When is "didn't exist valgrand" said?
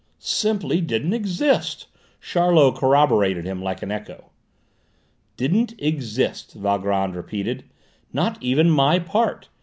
5.37-7.15